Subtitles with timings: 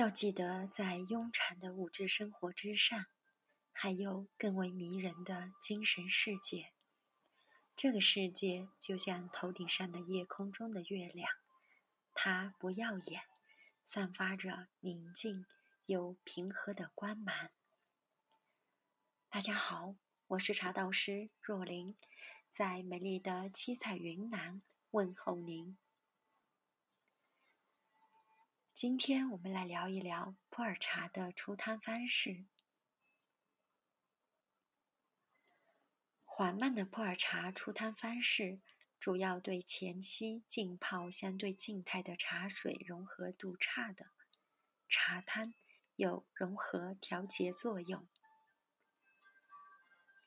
[0.00, 3.04] 要记得，在庸常的物质生活之上，
[3.70, 6.72] 还有更为迷人的精神世界。
[7.76, 11.30] 这个世界就像头顶上的夜空中的月亮，
[12.14, 13.24] 它不耀眼，
[13.84, 15.44] 散发着宁静
[15.84, 17.50] 又平和的光芒。
[19.28, 19.96] 大家好，
[20.28, 21.94] 我是茶道师若琳，
[22.54, 24.62] 在美丽的七彩云南
[24.92, 25.76] 问候您。
[28.80, 32.46] 今天我们来聊一聊普洱茶的出汤方式。
[36.24, 38.62] 缓慢的普洱茶出汤方式，
[38.98, 44.06] 主要对前期浸泡相对静态的茶水融合度差的
[44.88, 45.52] 茶汤
[45.96, 48.08] 有融合调节作用。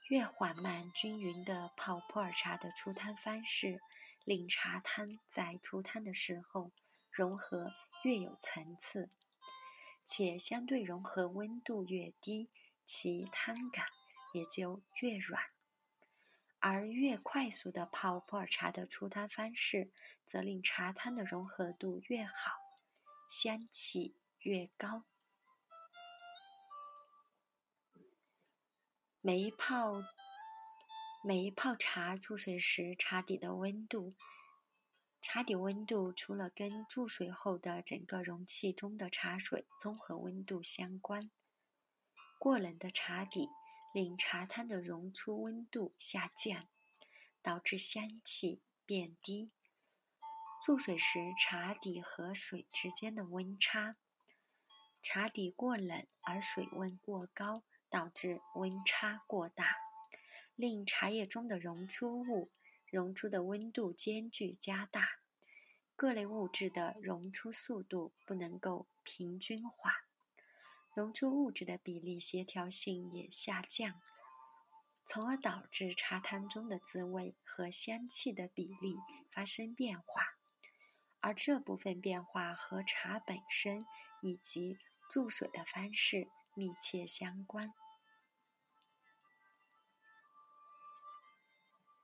[0.10, 3.82] 越缓慢均匀的泡普洱茶的出汤方式，
[4.24, 6.72] 令茶汤在出汤的时候
[7.10, 7.74] 融合。
[8.04, 9.10] 越有层次，
[10.04, 12.50] 且相对融合温度越低，
[12.86, 13.88] 其汤感
[14.34, 15.40] 也就越软；
[16.60, 19.90] 而越快速的泡普洱茶的出汤方式，
[20.26, 22.60] 则令茶汤的融合度越好，
[23.30, 25.06] 香气越高。
[29.22, 30.04] 每一泡
[31.24, 34.14] 每一泡茶注水时，茶底的温度。
[35.26, 41.32] 茶底温度除了跟注水后的整个容器中的茶水综合温度相关，
[42.38, 43.48] 过冷的茶底
[43.94, 46.68] 令茶汤的溶出温度下降，
[47.42, 49.50] 导致香气变低。
[50.62, 53.96] 注水时茶底和水之间的温差，
[55.02, 59.78] 茶底过冷而水温过高，导致温差过大，
[60.56, 62.52] 令茶叶中的溶出物。
[62.94, 65.18] 溶出的温度间距加大，
[65.96, 70.06] 各类物质的溶出速度不能够平均化，
[70.94, 74.00] 溶出物质的比例协调性也下降，
[75.08, 78.96] 从而导致茶汤中的滋味和香气的比例
[79.32, 80.22] 发生变化，
[81.20, 83.88] 而这部分变化和茶本身
[84.22, 84.78] 以及
[85.10, 87.74] 注水的方式密切相关。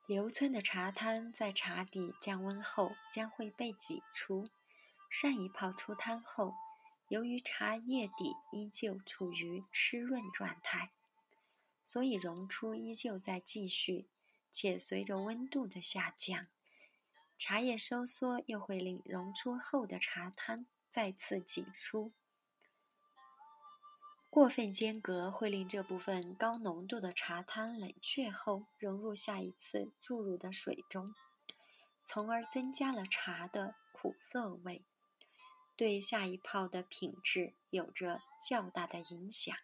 [0.09, 4.49] 流村的茶汤在茶底降温后将会被挤出。
[5.07, 6.55] 上一泡出汤后，
[7.09, 10.89] 由于茶叶底依旧处于湿润状态，
[11.83, 14.09] 所以溶出依旧在继续，
[14.51, 16.47] 且随着温度的下降，
[17.37, 22.11] 茶叶收缩又会令溶出后的茶汤再次挤出。
[24.31, 31.15] 过分间隔会令这部分高浓度的茶汤冷却后融入下一次注入的水中，
[32.03, 34.85] 从而增加了茶的苦涩味，
[35.75, 39.57] 对下一泡的品质有着较大的影响。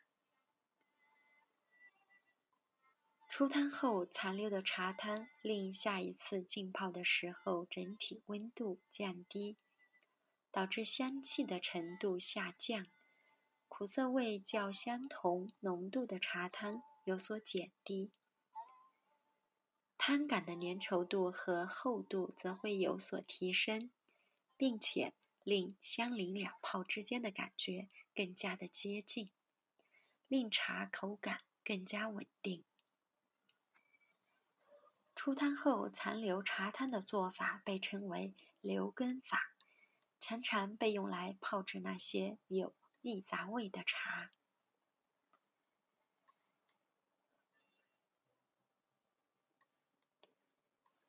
[3.30, 9.58] 出汤后残留的茶汤令下一次浸泡的时候整体温度降低，
[10.52, 12.88] 导致香气的程度下降。
[13.78, 18.10] 苦涩味较相同浓度的茶汤有所减低，
[19.98, 23.92] 汤感的粘稠度和厚度则会有所提升，
[24.56, 29.30] 并且令相邻两泡之间的感觉更加的接近，
[30.30, 32.64] 令茶口感更加稳定。
[35.14, 39.54] 出汤后残留茶汤的做法被称为留根法，
[40.22, 42.74] 常常被用来泡制那些有。
[43.06, 44.32] 地杂味的茶，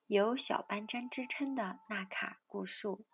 [0.06, 3.06] 有小班章之称的纳卡古树。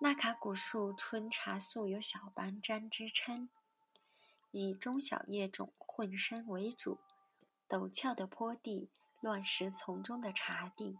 [0.00, 3.48] 纳卡古树春茶素有小班章之称，
[4.50, 6.98] 以中小叶种混生为主，
[7.68, 10.98] 陡峭的坡地、乱石丛中的茶地，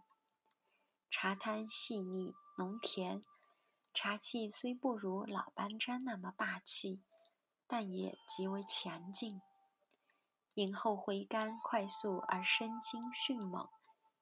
[1.11, 3.25] 茶汤细腻浓甜。
[3.99, 7.01] 茶气虽不如老班章那么霸气，
[7.65, 9.41] 但也极为强劲。
[10.53, 13.67] 饮后回甘快速而生津迅猛，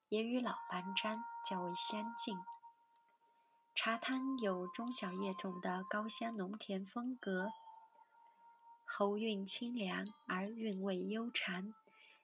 [0.08, 2.38] 也与老班章较为相近。
[3.76, 7.52] 茶汤有中小叶种的高香浓甜风格，
[8.86, 11.74] 喉韵清凉而韵味悠长，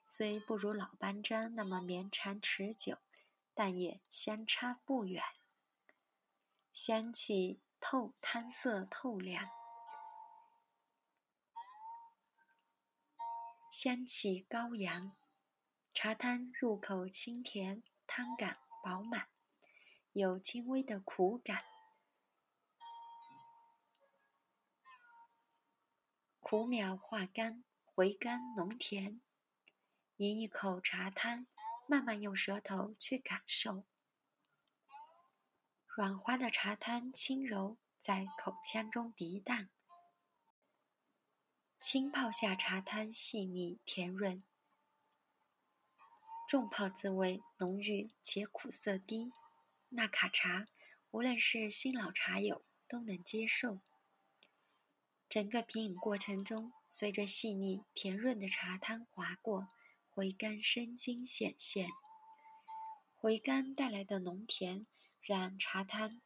[0.06, 2.98] 虽不如老班章那么绵长持久，
[3.54, 5.22] 但也相差不远。
[6.84, 9.48] 香气透，汤色透亮，
[13.72, 15.16] 香气高扬，
[15.94, 19.28] 茶汤入口清甜，汤感饱满，
[20.14, 21.64] 有轻微的苦感。
[26.40, 29.22] 苦苗化甘，回甘浓甜。
[30.16, 31.46] 饮一口茶汤，
[31.88, 33.86] 慢慢用舌头去感受。
[35.94, 39.68] 软滑的茶汤，轻柔在口腔中涤荡。
[41.82, 44.42] 轻泡下茶汤，细腻甜润；
[46.48, 49.34] 重泡滋味浓郁且苦涩低。
[49.90, 50.66] 纳卡茶，
[51.12, 53.82] 无论是新老茶友都能接受。
[55.28, 59.68] 整个品饮过程中，随着细腻甜润的茶汤划过，
[60.10, 61.90] 回甘生津显现。
[63.18, 64.88] 回甘带来的浓甜，
[65.32, 66.20] 让茶汤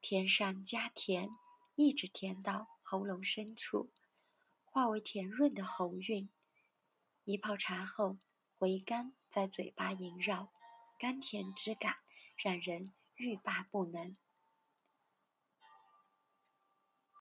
[0.00, 1.30] 甜上加甜，
[1.74, 3.90] 一直甜到喉咙深处，
[4.64, 6.30] 化为甜润的喉韵。
[7.24, 8.18] 一泡茶后，
[8.56, 10.52] 回甘在嘴巴萦绕，
[10.96, 11.96] 甘甜之感
[12.36, 14.16] 让人欲罢不能。